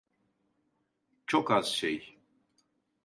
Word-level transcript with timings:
Çok 1.25 1.51
az 1.51 1.67
şey. 1.73 2.17